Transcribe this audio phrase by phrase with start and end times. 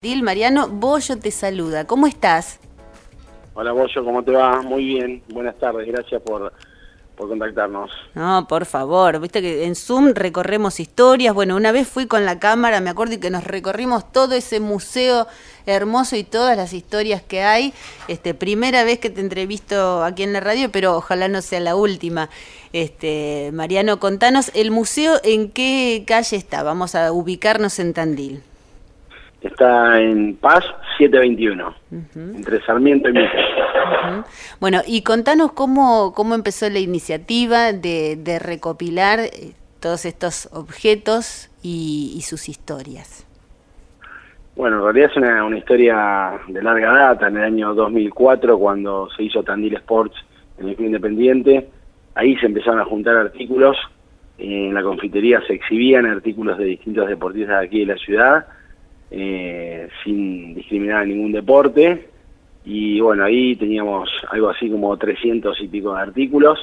[0.00, 1.84] Dil Mariano Bollo te saluda.
[1.84, 2.60] ¿Cómo estás?
[3.54, 4.62] Hola Bollo, ¿cómo te va?
[4.62, 5.24] Muy bien.
[5.28, 5.88] Buenas tardes.
[5.88, 6.52] Gracias por,
[7.16, 7.90] por contactarnos.
[8.14, 9.18] No, por favor.
[9.18, 11.34] Viste que en Zoom recorremos historias.
[11.34, 14.60] Bueno, una vez fui con la cámara, me acuerdo, y que nos recorrimos todo ese
[14.60, 15.26] museo
[15.66, 17.74] hermoso y todas las historias que hay.
[18.06, 21.74] Este, primera vez que te entrevisto aquí en la radio, pero ojalá no sea la
[21.74, 22.30] última.
[22.72, 26.62] Este, Mariano, contanos, ¿el museo en qué calle está?
[26.62, 28.44] Vamos a ubicarnos en Tandil.
[29.40, 30.64] Está en Paz
[30.98, 31.74] 721,
[32.36, 33.44] entre Sarmiento y Mitre.
[34.58, 42.20] Bueno, y contanos cómo, cómo empezó la iniciativa de, recopilar eh, todos estos objetos y,
[42.22, 43.24] sus historias.
[44.56, 49.08] Bueno, en realidad es una, una, historia de larga data, en el año 2004, cuando
[49.16, 50.16] se hizo Tandil Sports
[50.58, 51.68] en el Club Independiente,
[52.16, 53.76] ahí se empezaron a juntar artículos,
[54.36, 58.46] en la confitería se exhibían artículos de distintos deportistas de aquí de la ciudad,
[59.10, 62.08] eh, sin discriminar a ningún deporte.
[62.64, 66.58] Y bueno, ahí teníamos algo así como 300 y pico de artículos.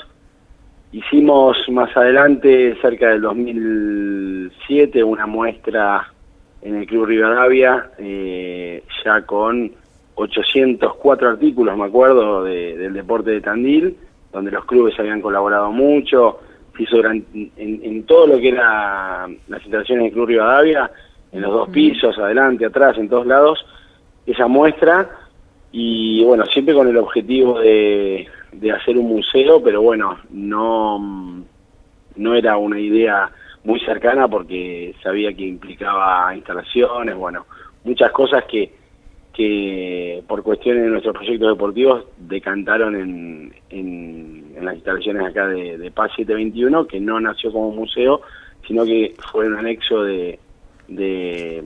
[0.92, 6.12] Hicimos más adelante, cerca del 2007, una muestra
[6.62, 9.72] en el Club Rivadavia, eh, ya con
[10.16, 13.98] 804 artículos, me acuerdo, del deporte de Tandil,
[14.32, 16.40] donde los clubes habían colaborado mucho.
[16.78, 17.26] Hizo en,
[17.56, 20.92] en, todo lo que era las instalaciones del Club Rivadavia,
[21.36, 23.66] en los dos pisos, adelante, atrás, en todos lados,
[24.26, 25.10] esa muestra
[25.72, 28.26] y bueno, siempre con el objetivo de,
[28.74, 31.44] hacer un museo, pero bueno, no,
[32.16, 33.30] no era una idea
[33.66, 37.46] muy cercana porque sabía que implicaba instalaciones, bueno,
[37.84, 38.72] muchas cosas que,
[39.34, 45.92] que por cuestiones de nuestros proyectos deportivos decantaron en, en, las instalaciones acá de, de
[45.92, 48.22] Paz 721, que no nació como museo,
[48.66, 50.40] sino que fue un anexo de,
[50.88, 51.64] de,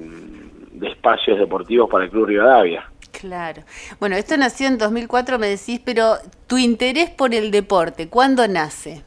[0.82, 2.90] espacios deportivos para el Club Rivadavia.
[3.12, 3.64] Claro.
[4.00, 6.16] Bueno, esto nació en 2004, me decís, pero
[6.48, 9.04] tu interés por el deporte, ¿cuándo nace?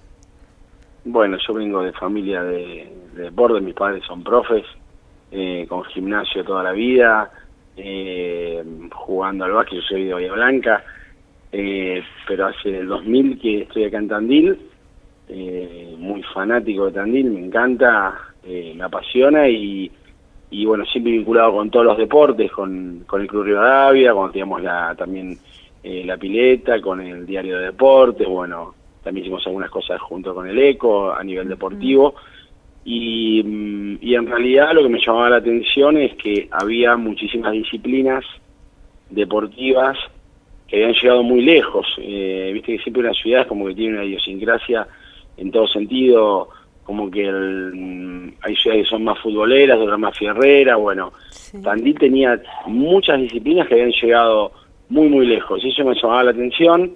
[1.04, 4.64] Bueno, yo vengo de familia de, deporte, mis padres son profes,
[5.30, 7.30] eh, con gimnasio toda la vida,
[7.76, 8.62] eh,
[8.92, 10.84] jugando al básquet, yo soy de Bahía Blanca,
[11.50, 14.58] eh, pero hace el 2000 que estoy acá en Tandil,
[15.98, 19.90] muy fanático de Tandil, me encanta, me apasiona y
[20.52, 24.62] y bueno, siempre vinculado con todos los deportes, con, con el Club Rivadavia, cuando teníamos
[24.62, 25.38] la, también
[25.82, 30.46] eh, la pileta, con el diario de deportes, bueno, también hicimos algunas cosas junto con
[30.46, 32.14] el ECO a nivel deportivo.
[32.84, 37.52] Y, mm, y en realidad lo que me llamaba la atención es que había muchísimas
[37.52, 38.22] disciplinas
[39.08, 39.96] deportivas
[40.68, 41.86] que habían llegado muy lejos.
[41.96, 44.86] Eh, Viste que siempre una ciudad es como que tiene una idiosincrasia
[45.38, 46.50] en todo sentido,
[46.84, 51.12] como que el, hay ciudades que son más futboleras, otras más fierreras, bueno,
[51.62, 54.52] Tandil tenía muchas disciplinas que habían llegado
[54.88, 55.64] muy muy lejos.
[55.64, 56.94] Y eso me llamaba la atención.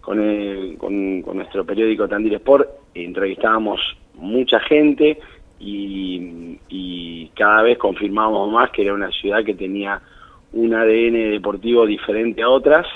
[0.00, 3.80] Con, el, con, nuestro periódico Tandil Sport entrevistábamos
[4.14, 5.18] mucha gente
[5.60, 10.00] y, y cada vez confirmábamos más que era una ciudad que tenía
[10.52, 12.86] un ADN deportivo diferente a otras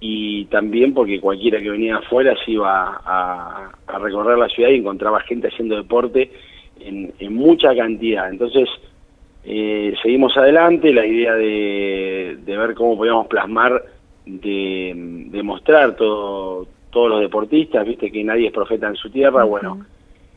[0.00, 5.20] y también porque cualquiera que venía afuera se iba a, recorrer la ciudad y encontraba
[5.20, 6.30] gente haciendo deporte
[6.80, 8.28] en, mucha cantidad.
[8.28, 8.68] Entonces,
[9.44, 13.82] eh, seguimos adelante, la idea de, ver cómo podíamos plasmar,
[14.26, 19.86] de, mostrar todo, todos los deportistas, viste que nadie es profeta en su tierra, bueno,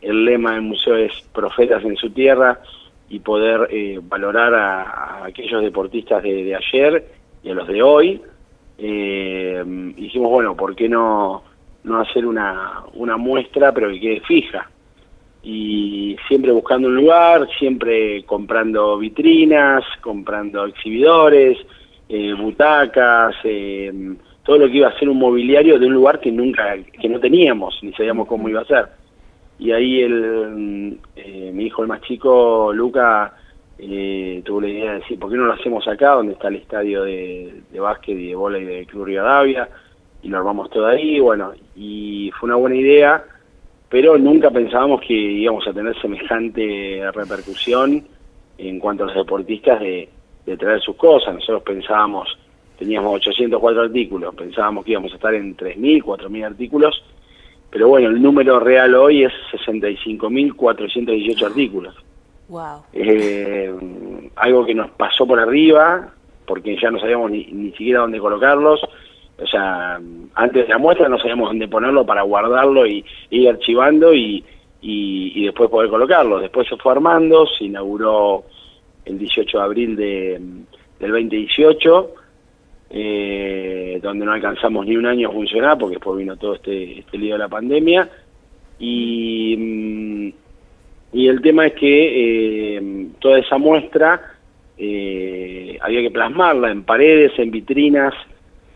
[0.00, 2.60] el lema del museo es profetas en su tierra
[3.10, 7.04] y poder eh, valorar a, aquellos deportistas de, de ayer
[7.42, 8.22] y a los de hoy,
[8.80, 9.62] eh,
[9.96, 11.42] dijimos, bueno, ¿por qué no,
[11.84, 14.70] no hacer una, una muestra pero que quede fija?
[15.42, 21.58] Y siempre buscando un lugar, siempre comprando vitrinas, comprando exhibidores,
[22.08, 23.92] eh, butacas, eh,
[24.42, 27.20] todo lo que iba a ser un mobiliario de un lugar que nunca, que no
[27.20, 28.88] teníamos, ni sabíamos cómo iba a ser.
[29.58, 33.34] Y ahí el, eh, mi hijo el más chico, Luca,
[33.82, 36.56] eh, tuvo la idea de decir, ¿por qué no lo hacemos acá, donde está el
[36.56, 39.68] estadio de, básquet y de y de Club Rivadavia?
[40.22, 43.24] Y lo armamos todo ahí, bueno, y fue una buena idea,
[43.88, 48.04] pero nunca pensábamos que íbamos a tener semejante repercusión
[48.58, 50.08] en cuanto a los deportistas de,
[50.58, 51.32] traer sus cosas.
[51.32, 52.36] Nosotros pensábamos,
[52.78, 57.02] teníamos 804 artículos, pensábamos que íbamos a estar en 3.000, 4.000 artículos,
[57.70, 61.94] pero bueno, el número real hoy es 65.418 artículos.
[62.50, 62.82] Wow.
[62.92, 63.72] Eh,
[64.34, 66.12] algo que nos pasó por arriba,
[66.46, 68.80] porque ya no sabíamos ni, ni siquiera dónde colocarlos.
[69.40, 70.00] O sea,
[70.34, 74.44] antes de la muestra no sabíamos dónde ponerlo para guardarlo y, ir archivando y,
[74.82, 76.40] y, después poder colocarlo.
[76.40, 78.44] Después se fue armando, se inauguró
[79.04, 80.40] el 18 de abril de,
[80.98, 82.14] del 2018,
[82.90, 87.16] eh, donde no alcanzamos ni un año a funcionar porque después vino todo este, este
[87.16, 88.10] lío de la pandemia.
[88.80, 90.39] Y, mm,
[91.12, 94.20] y el tema es que eh, toda esa muestra
[94.78, 98.14] eh, había que plasmarla en paredes, en vitrinas,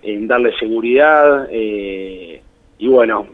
[0.02, 1.48] en darle seguridad.
[1.50, 3.26] y bueno,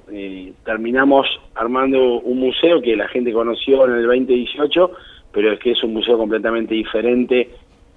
[0.64, 4.92] terminamos armando un museo que la gente conoció en el 2018,
[5.32, 7.48] pero es que es un museo completamente diferente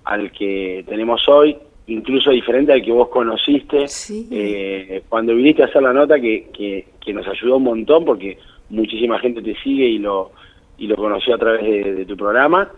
[0.05, 1.55] al que tenemos hoy
[1.87, 3.85] incluso diferente al que vos conociste
[4.31, 8.37] eh, cuando viniste a hacer la nota que, que, nos ayudó un montón porque
[8.69, 10.31] muchísima gente te sigue y lo
[10.77, 12.71] y lo conoció a través de, tu programa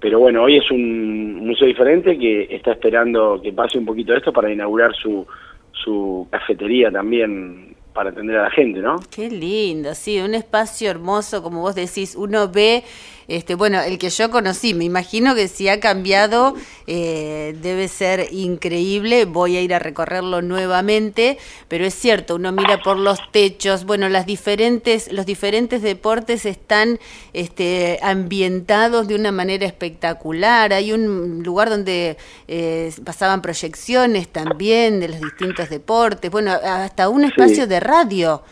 [0.00, 4.32] pero bueno hoy es un museo diferente que está esperando que pase un poquito esto
[4.32, 5.26] para inaugurar su
[5.72, 8.96] su cafetería también para atender a la gente, ¿no?
[9.14, 12.82] Qué lindo, sí, un espacio hermoso, como vos decís, uno ve
[13.28, 16.54] este, bueno, el que yo conocí, me imagino que si ha cambiado
[16.86, 21.38] eh, debe ser increíble, voy a ir a recorrerlo nuevamente,
[21.68, 26.98] pero es cierto, uno mira por los techos, bueno, las diferentes, los diferentes deportes están
[27.32, 32.16] este, ambientados de una manera espectacular, hay un lugar donde
[32.48, 38.42] eh, pasaban proyecciones también de los distintos deportes, bueno, hasta un espacio de radio.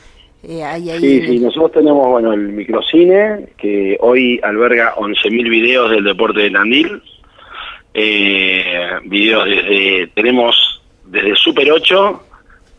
[0.44, 6.40] Eh, sí, sí, nosotros tenemos bueno el microcine, que hoy alberga 11.000 videos del deporte
[6.40, 7.02] de Tandil.
[7.94, 12.24] Eh, videos desde, tenemos desde Super 8,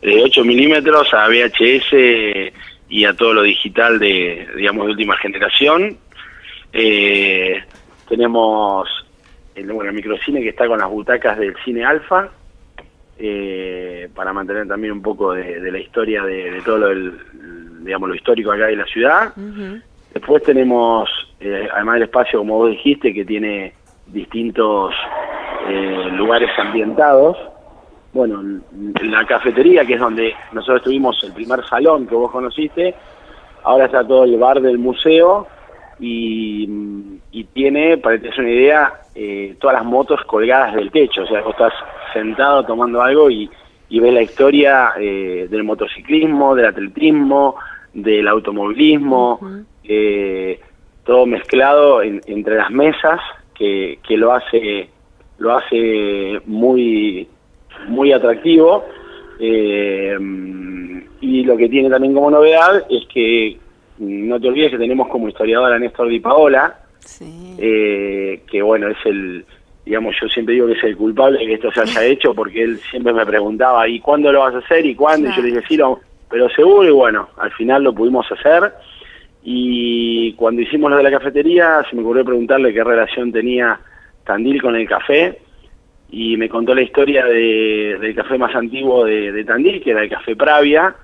[0.01, 2.51] de 8 milímetros a VHS
[2.89, 5.97] y a todo lo digital de, digamos, de última generación.
[6.73, 7.63] Eh,
[8.09, 8.89] tenemos
[9.55, 12.29] el, bueno, el microcine que está con las butacas del cine alfa,
[13.17, 17.13] eh, para mantener también un poco de, la historia de, todo lo, el,
[17.83, 19.33] digamos, lo histórico acá de la ciudad.
[20.13, 21.09] Después tenemos,
[21.39, 23.73] eh, además del espacio, como vos dijiste, que tiene
[24.07, 24.93] distintos
[25.67, 27.35] eh, lugares ambientados.
[28.13, 28.61] Bueno,
[29.01, 32.93] la cafetería, que es donde nosotros tuvimos el primer salón que vos conociste,
[33.63, 35.47] ahora está todo el bar del museo
[35.99, 36.69] y,
[37.53, 41.23] tiene, para que te des una idea, eh, todas las motos colgadas del techo.
[41.23, 41.73] O sea, vos estás
[42.13, 43.49] sentado tomando algo y,
[43.89, 47.55] ves la historia del motociclismo, del atletismo,
[47.93, 49.39] del automovilismo,
[49.83, 50.59] eh,
[51.05, 53.19] todo mezclado entre las mesas,
[53.53, 54.89] que, que lo hace
[55.37, 57.27] lo hace muy
[57.87, 58.85] muy atractivo.
[59.39, 60.17] Eh,
[61.21, 63.57] y lo que tiene también como novedad es que
[63.97, 66.79] no te olvides que tenemos como historiadora a Néstor Di Paola
[67.57, 69.45] eh, que bueno es el
[69.85, 72.63] digamos yo siempre digo que es el culpable de que esto se haya hecho porque
[72.63, 75.47] él siempre me preguntaba y cuándo lo vas a hacer y cuándo y yo le
[75.49, 75.99] dije sí lo,
[76.33, 78.73] pero seguro y bueno, al final lo pudimos hacer.
[79.43, 83.79] Y cuando hicimos lo de la cafetería se me ocurrió preguntarle qué relación tenía
[84.25, 85.39] Tandil con el café.
[86.09, 90.35] Y me contó la historia del café más antiguo de, Tandil, que era el Café
[90.35, 90.95] Pravia,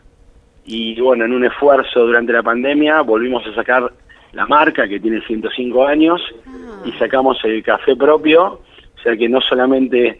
[0.65, 3.91] y bueno, en un esfuerzo durante la pandemia volvimos a sacar
[4.33, 6.81] la marca que tiene 105 años ah.
[6.85, 10.19] y sacamos el café propio, o sea que no solamente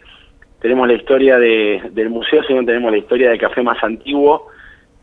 [0.60, 4.48] tenemos la historia del museo, sino tenemos la historia del café más antiguo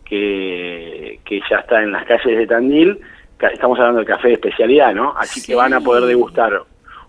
[0.07, 2.99] que, que ya está en las calles de Tandil.
[3.39, 5.13] Estamos hablando de café de especialidad, ¿no?
[5.17, 6.63] Así que van a poder degustar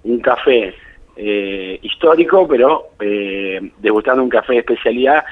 [0.05, 0.75] un café
[1.17, 5.25] eh, histórico, pero eh, degustando un café de especialidad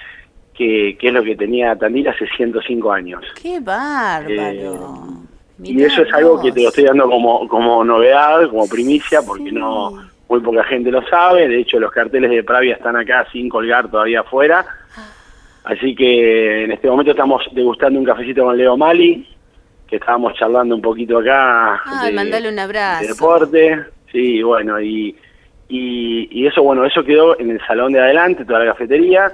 [0.54, 3.24] que, que, es lo que tenía Tandil hace 105 años.
[3.40, 4.98] ¡Qué bárbaro!
[5.58, 9.20] Eh, y eso es algo que te lo estoy dando como, como novedad, como primicia,
[9.22, 9.92] porque no
[10.28, 11.48] muy poca gente lo sabe.
[11.48, 14.66] De hecho, los carteles de Pravia están acá sin colgar todavía afuera.
[14.96, 15.15] Ah.
[15.66, 19.26] Así que en este momento estamos degustando un cafecito con Leo Mali,
[19.88, 21.74] que estábamos charlando un poquito acá.
[21.84, 23.02] Ah, mandale un abrazo.
[23.02, 25.16] De deporte, sí, bueno, y,
[25.68, 29.32] y, eso, bueno, eso quedó en el salón de adelante, toda la cafetería.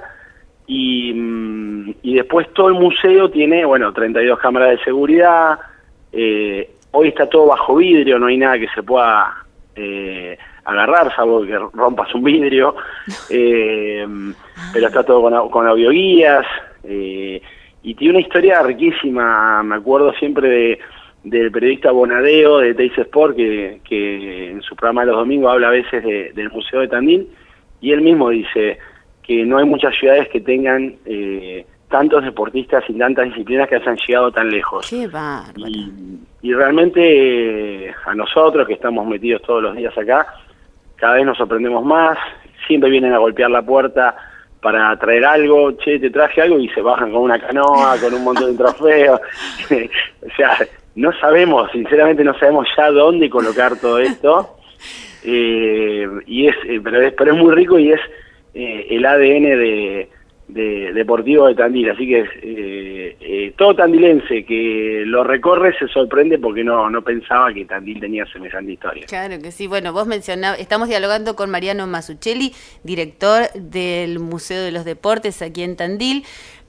[0.65, 5.59] Y, mm, y después todo el museo tiene, bueno, 32 cámaras de seguridad.
[6.11, 9.35] Eh, hoy está todo bajo vidrio, no hay nada que se pueda
[9.75, 12.75] eh, agarrar, salvo que rompas un vidrio,
[13.29, 14.05] eh,
[14.73, 16.45] pero está todo con, con audioguías,
[16.83, 17.41] eh,
[17.83, 20.79] y tiene una historia riquísima, me acuerdo siempre de,
[21.23, 25.67] del periodista Bonadeo de Teis Sport, que, que en su programa de los domingos habla
[25.67, 27.27] a veces del Museo de Tandil,
[27.81, 28.77] y él mismo dice
[29.21, 33.97] que no hay muchas ciudades que tengan eh, tantos deportistas y tantas disciplinas que hayan
[33.97, 34.89] llegado tan lejos.
[34.89, 35.07] Qué
[35.57, 35.91] y,
[36.41, 40.27] y, realmente a nosotros que estamos metidos todos los días acá,
[41.03, 42.17] cada vez nos sorprendemos más,
[42.65, 44.15] siempre vienen a golpear la puerta
[44.61, 48.23] para traer algo, che, te traje algo y se bajan con una canoa, con un
[48.23, 49.19] montón de trofeos.
[49.69, 50.57] o sea,
[50.95, 54.55] no sabemos, sinceramente no sabemos ya dónde colocar todo esto.
[55.25, 57.99] Eh, y es, eh, pero es, pero es muy rico y es
[58.53, 60.09] eh, el ADN de,
[60.47, 66.37] de Deportivo de Tandil, así que eh, eh, todo tandilense que lo recorre se sorprende
[66.37, 69.05] porque no, no pensaba que Tandil tenía semejante historia.
[69.07, 74.71] Claro que sí, bueno, vos mencionabas, estamos dialogando con Mariano Masuccelli, director del Museo de
[74.71, 76.23] los Deportes aquí en Tandil.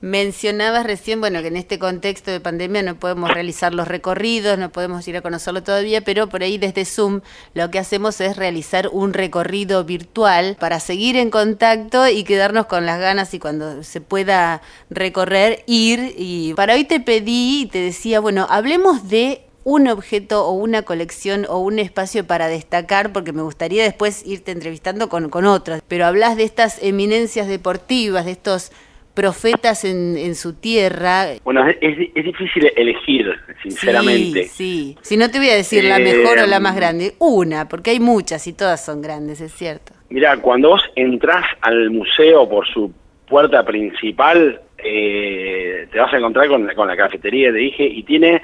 [0.04, 4.68] Mencionabas recién, bueno, que en este contexto de pandemia no podemos realizar los recorridos, no
[4.68, 7.22] podemos ir a conocerlo todavía, pero por ahí desde Zoom
[7.54, 12.84] lo que hacemos es realizar un recorrido virtual para seguir en contacto y quedarnos con
[12.84, 16.14] las ganas y cuando se pueda recorrer, ir.
[16.18, 20.82] Y para hoy te pedí y te decía, bueno, hablemos de un objeto o una
[20.82, 25.80] colección o un espacio para destacar, porque me gustaría después irte entrevistando con, con otros,
[25.88, 28.70] pero hablas de estas eminencias deportivas, de estos
[29.14, 31.26] profetas en, en su tierra.
[31.44, 34.44] Bueno, es, es, difícil elegir, sinceramente.
[34.44, 34.98] Sí, sí.
[35.02, 38.00] Si no te voy a decir la mejor o la más grande, una, porque hay
[38.00, 39.92] muchas y todas son grandes, es cierto.
[40.10, 42.92] Mira, cuando vos entrás al museo por su
[43.28, 48.42] puerta principal, eh, te vas a encontrar con, con la cafetería, te dije, y tiene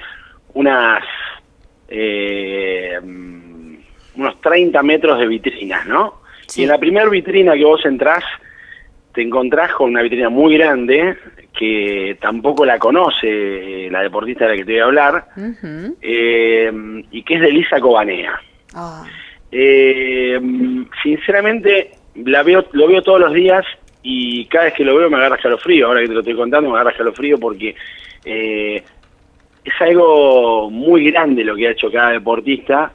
[0.53, 1.03] unas...
[1.89, 2.99] Eh,
[4.15, 6.21] unos 30 metros de vitrinas, ¿no?
[6.47, 6.61] Sí.
[6.61, 8.23] Y en la primera vitrina que vos entrás,
[9.13, 11.17] te encontrás con una vitrina muy grande
[11.57, 15.95] que tampoco la conoce la deportista de la que te voy a hablar uh -huh.
[16.01, 16.71] eh,
[17.11, 18.39] y que es de Lisa Cobanea.
[18.75, 19.03] Oh.
[19.51, 20.39] Eh,
[21.03, 23.65] sinceramente la veo, lo veo todos los días
[24.01, 25.87] y cada vez que lo veo me agarra escalofrío.
[25.87, 27.75] Ahora que te lo estoy contando me agarra escalofrío porque
[28.23, 28.81] eh,
[29.63, 32.93] es algo muy grande lo que ha hecho cada deportista.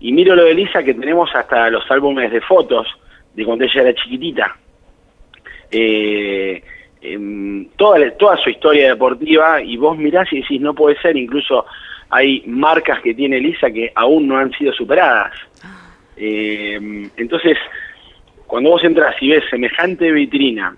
[0.00, 2.86] Y miro lo de Lisa que tenemos hasta los álbumes de fotos
[3.34, 4.56] de cuando ella era chiquitita
[5.70, 6.62] eh,
[7.00, 11.66] eh, toda, toda su historia deportiva y vos mirás y decís, no puede ser, incluso
[12.10, 15.32] hay marcas que tiene Elisa que aún no han sido superadas.
[16.16, 17.56] Eh, entonces,
[18.46, 20.74] cuando vos entras y ves semejante vitrina,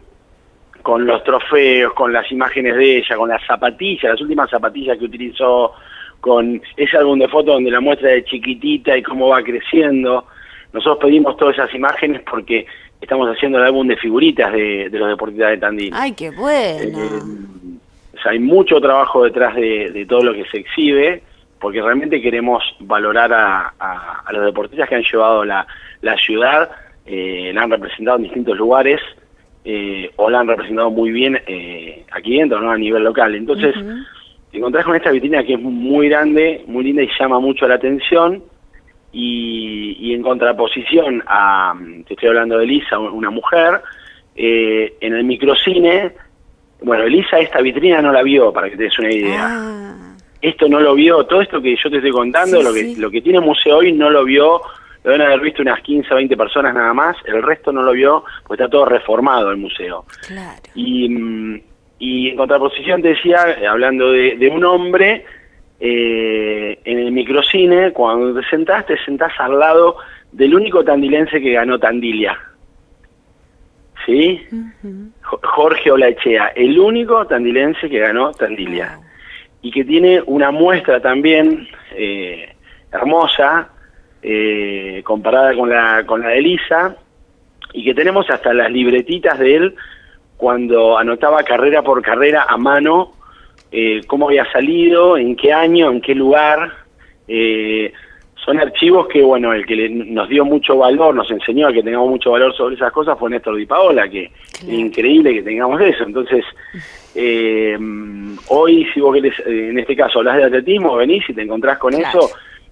[0.83, 5.05] con los trofeos, con las imágenes de ella, con las zapatillas, las últimas zapatillas que
[5.05, 5.75] utilizó,
[6.21, 10.27] con ese álbum de fotos donde la muestra de chiquitita y cómo va creciendo,
[10.73, 12.67] nosotros pedimos todas esas imágenes porque
[13.01, 15.93] estamos haciendo el álbum de figuritas de, de los deportistas de Tandil.
[15.95, 16.99] ¡Ay, qué bueno!
[16.99, 17.79] Eh,
[18.15, 21.23] o sea, hay mucho trabajo detrás de, de, todo lo que se exhibe,
[21.59, 25.67] porque realmente queremos valorar a, a, a los deportistas que han llevado la,
[26.03, 26.71] la ciudad,
[27.07, 29.01] eh, la han representado en distintos lugares,
[29.65, 32.71] eh, o la han representado muy bien eh, aquí dentro, ¿no?
[32.71, 33.35] A nivel local.
[33.35, 34.07] Entonces, uh -huh.
[34.51, 37.75] te encontrás con esta vitrina que es muy grande, muy linda y llama mucho la
[37.75, 38.43] atención,
[39.13, 41.75] y, y, en contraposición a,
[42.07, 43.81] te estoy hablando de Elisa, una mujer,
[44.37, 46.13] eh, en el microcine,
[46.83, 49.47] bueno, Elisa esta vitrina no la vio, para que te des una idea.
[49.49, 50.17] Ah.
[50.41, 52.97] Esto no lo vio, todo esto que yo te estoy contando, sí, lo, que, sí.
[52.97, 54.63] lo que tiene el museo hoy no lo vio,
[55.05, 57.93] lo deben haber visto unas 15 o 20 personas nada más, el resto no lo
[57.93, 60.05] vio, porque está todo reformado el museo.
[60.27, 60.63] Claro.
[60.75, 61.63] Y,
[61.99, 65.27] y en contraposición te decía, hablando de, de un hombre,
[65.81, 69.97] eh, en el microcine, cuando te sentás, te sentás al lado
[70.31, 72.39] del único tandilense que ganó Tandilia.
[74.05, 74.47] ¿Sí?
[74.53, 75.11] Uh -huh.
[75.43, 78.99] Jorge Olachea, el único tandilense que ganó Tandilia.
[79.63, 82.55] Y que tiene una muestra también eh,
[82.93, 83.71] hermosa,
[84.23, 86.97] eh, comparada con la, con la de Elisa,
[87.73, 89.75] y que tenemos hasta las libretitas de él
[90.37, 93.13] cuando anotaba carrera por carrera a mano
[93.73, 96.73] eh, cómo había salido, en qué año, en qué lugar.
[97.29, 97.93] Eh,
[98.45, 101.83] son archivos que, bueno, el que le, nos dio mucho valor, nos enseñó a que
[101.83, 104.73] tengamos mucho valor sobre esas cosas fue Néstor Di Paola, que claro.
[104.73, 106.05] es increíble que tengamos eso.
[106.05, 106.45] Entonces,
[107.15, 107.79] eh,
[108.49, 111.93] hoy, si vos querés, en este caso, hablas de atletismo, venís y te encontrás con
[111.93, 112.19] claro.
[112.19, 112.31] eso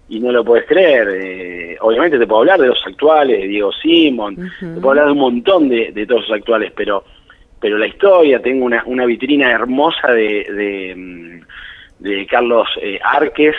[0.08, 1.08] y no lo puedes creer.
[1.12, 4.74] Eh, obviamente te puedo hablar de los actuales, de Diego Simón, uh -huh.
[4.74, 7.04] te puedo hablar de un montón de, de todos los actuales, pero
[7.60, 11.42] pero la historia, tengo una, una vitrina hermosa de, de,
[11.98, 13.56] de Carlos eh, Arques,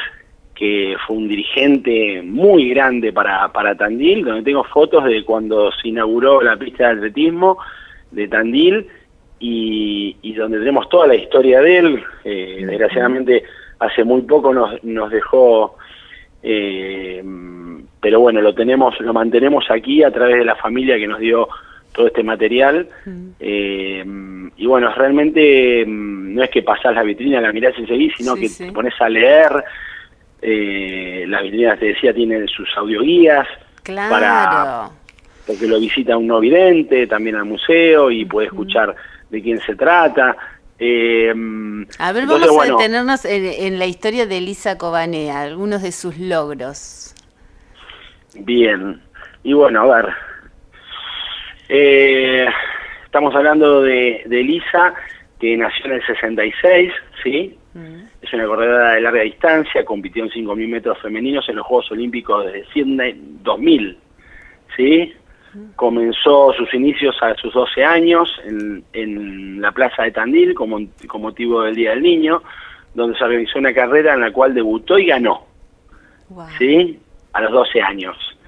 [0.55, 5.87] que fue un dirigente muy grande para, para Tandil, donde tengo fotos de cuando se
[5.87, 7.57] inauguró la pista de atletismo
[8.11, 8.87] de Tandil
[9.39, 12.03] y, y donde tenemos toda la historia de él.
[12.25, 13.43] Eh, desgraciadamente
[13.79, 15.77] hace muy poco nos, nos dejó,
[16.43, 17.23] eh,
[18.01, 21.47] pero bueno, lo tenemos, lo mantenemos aquí a través de la familia que nos dio
[21.91, 22.87] todo este material.
[23.05, 23.29] Mm.
[23.39, 24.03] Eh,
[24.57, 28.35] y bueno, realmente mm, no es que pasás la vitrina, la mirás y seguís, sino
[28.35, 28.65] sí, que sí.
[28.65, 29.63] te pones a leer.
[30.41, 33.47] Eh, las vitrinas, te decía, tienen sus audioguías.
[33.83, 34.09] Claro.
[34.09, 34.89] Para,
[35.45, 39.31] porque lo visita un no vidente también al museo y puede escuchar mm.
[39.31, 40.35] de quién se trata.
[40.81, 41.33] Eh,
[41.97, 45.81] a ver, entonces, vamos bueno, a detenernos en, en, la historia de Elisa Cobanea, algunos
[45.81, 47.13] de sus logros.
[48.35, 49.01] Bien,
[49.43, 50.28] Y bueno, a ver.
[51.69, 52.47] Eh,
[53.05, 54.95] estamos hablando de, de Elisa,
[55.39, 56.91] que nació en el 66,
[57.23, 57.57] ¿sí?
[57.75, 58.05] Mm.
[58.21, 62.51] Es una corredora de larga distancia, compitió en 5.000 metros femeninos en los Juegos Olímpicos
[62.51, 63.97] de Sydney 2000,
[64.75, 65.13] ¿sí?
[65.53, 65.71] Mm.
[65.75, 71.21] Comenzó sus inicios a sus 12 años en, en la plaza de Tandil como, con
[71.21, 72.41] motivo del Día del Niño,
[72.95, 75.45] donde se organizó una carrera en la cual debutó y ganó,
[76.57, 76.99] ¿sí?
[77.33, 78.38] A los 12 años.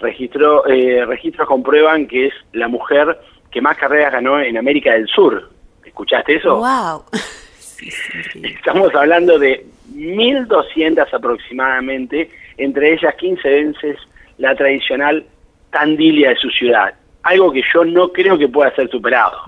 [0.00, 3.18] Registró, eh, registros comprueban que es la mujer
[3.50, 5.50] que más carreras ganó en América del Sur.
[5.84, 6.56] ¿Escuchaste eso?
[6.56, 7.04] ¡Wow!
[8.42, 9.64] Estamos hablando de
[9.94, 13.96] 1.200 aproximadamente, entre ellas 15 veces
[14.38, 15.24] la tradicional
[15.70, 16.94] Tandilia de su ciudad.
[17.22, 19.42] Algo que yo no creo que pueda ser superado.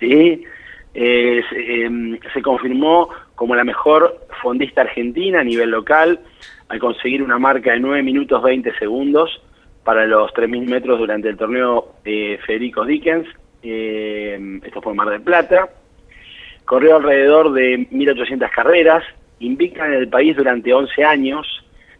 [0.00, 0.44] ¿Sí?
[0.94, 6.20] Eh, em, se confirmó como la mejor fondista argentina a nivel local
[6.68, 9.42] al conseguir una marca de 9 minutos 20 segundos
[9.84, 13.26] para los 3.000 metros durante el torneo eh, Federico Dickens.
[13.62, 15.68] Eh, esto fue Mar del Plata.
[16.64, 19.02] Corrió alrededor de 1.800 carreras,
[19.40, 21.46] invicta en el país durante 11 años,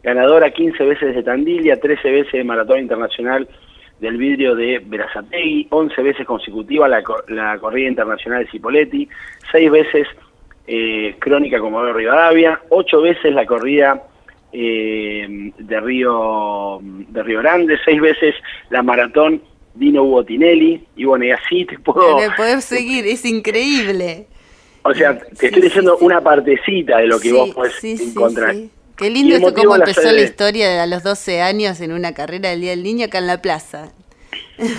[0.03, 3.49] ganadora 15 veces de Tandilia, 13 veces de Maratón Internacional
[4.03, 9.09] del Vidrio de Berazategui, 11 veces consecutiva la, la corrida internacional de Cipoletti,
[9.53, 10.09] 6 veces
[10.67, 14.03] eh, Crónica de Rivadavia, 8 veces la corrida
[14.53, 18.35] eh, de Río de Río Grande, 6 veces
[18.71, 19.41] la maratón
[19.75, 22.17] Dino Hugo Tinelli, y bueno, y así te puedo...
[22.37, 24.27] Poder seguir, es increíble.
[24.83, 28.57] O sea, te estoy diciendo una partecita de lo que vos puedes encontrar.
[29.03, 32.51] Qué lindo esto cómo empezó la, historia de a los 12 años en una carrera
[32.51, 33.93] del Día del Niño acá en la plaza.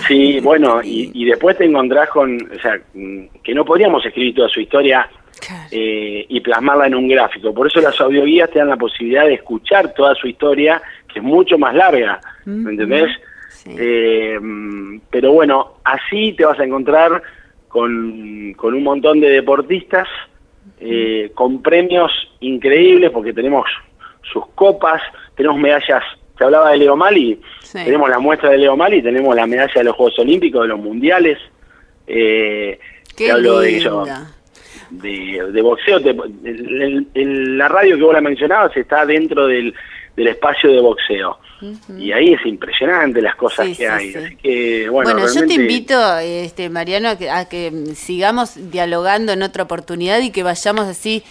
[0.07, 2.79] Sí, bueno, y, después te encontrás con, o sea,
[3.43, 5.09] que no podríamos escribir toda su historia
[5.71, 7.53] eh, y plasmarla en un gráfico.
[7.53, 11.25] Por eso las audioguías te dan la posibilidad de escuchar toda su historia, que es
[11.25, 13.11] mucho más larga, ¿me entendés?
[13.65, 14.39] Eh,
[15.09, 17.21] pero bueno, así te vas a encontrar
[17.67, 20.07] con, con un montón de deportistas,
[20.79, 23.65] eh, con premios increíbles, porque tenemos
[24.33, 25.01] sus copas,
[25.35, 26.03] tenemos medallas,
[26.37, 27.39] se hablaba de Leo Mali,
[27.71, 30.79] tenemos la muestra de Leo Mali, tenemos la medalla de los Juegos Olímpicos, de los
[30.79, 31.37] Mundiales,
[32.07, 32.79] eh,
[33.15, 33.31] Qué
[34.89, 39.73] de, de, boxeo, la radio que vos la mencionabas está dentro del,
[40.15, 41.39] del espacio de boxeo.
[41.97, 44.13] Y ahí es impresionante las cosas que hay.
[44.13, 49.31] Así que, bueno, bueno yo te invito, este, Mariano, a que, a que sigamos dialogando
[49.31, 51.23] en otra oportunidad y que vayamos así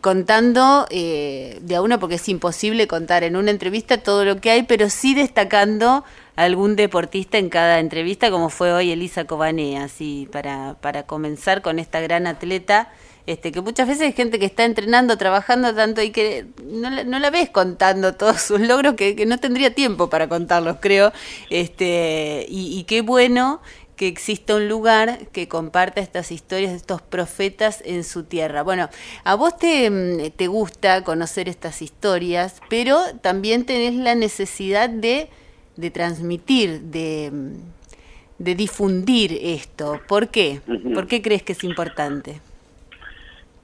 [0.00, 4.50] contando eh, de a uno, porque es imposible contar en una entrevista todo lo que
[4.50, 6.04] hay, pero sí destacando
[6.36, 11.78] algún deportista en cada entrevista, como fue hoy Elisa Cobanea, así para, para comenzar con
[11.78, 12.92] esta gran atleta.
[13.26, 17.18] Este, que muchas veces hay gente que está entrenando, trabajando tanto y que no, no
[17.18, 21.12] la ves contando todos sus logros, que, que, no tendría tiempo para contarlos, creo.
[21.50, 23.60] Este, y, y qué bueno
[23.98, 28.62] que exista un lugar que comparta estas historias de estos profetas en su tierra.
[28.62, 28.88] Bueno,
[29.24, 35.28] a vos te, mm, te gusta conocer estas historias, pero también tenés la necesidad de,
[35.76, 40.00] de transmitir, de, mm, de, difundir esto.
[40.06, 40.60] ¿Por qué?
[40.94, 42.40] ¿Por qué crees que es importante?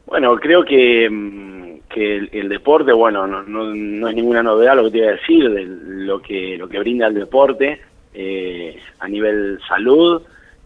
[0.07, 4.85] Bueno, creo que, mm, que el, deporte, bueno, no, no, no, es ninguna novedad lo
[4.85, 7.81] que te iba a decir, de lo que, lo que brinda el deporte,
[8.15, 10.23] eh, a nivel salud,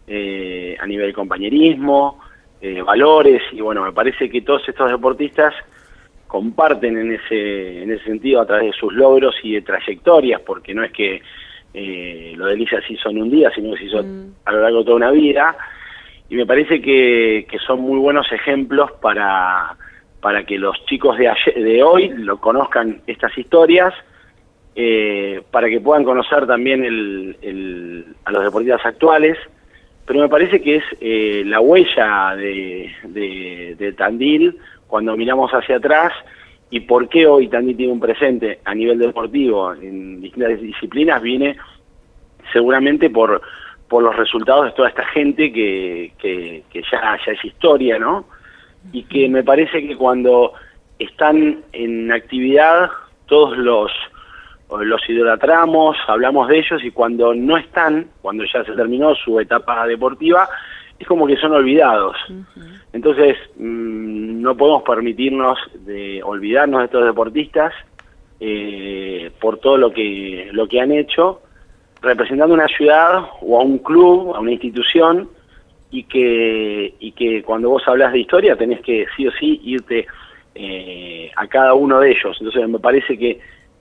[0.07, 2.19] eh, a nivel compañerismo,
[2.61, 5.53] eh, valores, y bueno, me parece que todos estos deportistas
[6.27, 10.73] comparten en ese, en ese sentido a través de sus logros y de trayectorias, porque
[10.73, 11.21] no es que
[11.73, 14.33] eh, lo de Elisa se hizo en un día, sino que se hizo mm.
[14.45, 15.57] a lo largo de toda una vida,
[16.29, 19.75] y me parece que, que son muy buenos ejemplos para,
[20.21, 23.93] para que los chicos de, de hoy lo conozcan estas historias,
[24.81, 29.37] eh, para que puedan conocer también el, a los deportistas actuales,
[30.05, 36.13] pero me parece que es eh, la huella de, de, Tandil cuando miramos hacia atrás
[36.69, 41.57] y por qué hoy Tandil tiene un presente a nivel deportivo en distintas disciplinas viene
[42.53, 43.41] seguramente por,
[43.89, 48.27] por los resultados de toda esta gente que, que, que ya, ya es historia, ¿no?
[48.93, 50.53] Y que me parece que cuando
[50.99, 52.89] están en actividad
[53.27, 53.91] todos los
[54.81, 59.87] los idolatramos, hablamos de ellos y cuando no están, cuando ya se terminó su etapa
[59.87, 60.47] deportiva,
[60.97, 62.15] es como que son olvidados.
[62.93, 67.73] Entonces, mm, no podemos permitirnos de olvidarnos de estos deportistas
[68.39, 71.41] eh, por todo lo que, lo que han hecho,
[72.01, 75.29] representando una ciudad o a un club, a una institución,
[75.91, 80.05] y que, y que cuando vos hablas de historia tenés que sí o sí irte
[80.55, 82.37] eh, a cada uno de ellos.
[82.39, 83.39] Entonces, me parece que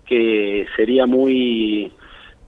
[0.08, 1.92] que sería muy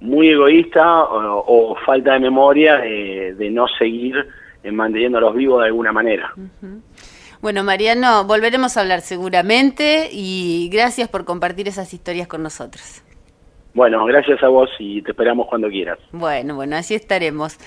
[0.01, 4.15] muy egoísta o, falta de memoria de, no seguir
[4.65, 6.33] manteniéndolos vivos de alguna manera.
[7.43, 13.03] Bueno, Mariano, volveremos a hablar seguramente y gracias por compartir esas historias con nosotros.
[13.73, 15.99] Bueno, gracias a vos y te esperamos cuando quieras.
[16.13, 17.59] Bueno, bueno, así estaremos.